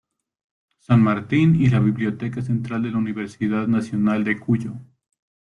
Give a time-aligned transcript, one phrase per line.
[0.79, 4.73] San Martín y la Biblioteca Central de la Universidad Nacional de Cuyo.